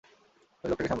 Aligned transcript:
ওই 0.63 0.67
লোকটাকে 0.69 0.75
সামলা। 0.75 0.89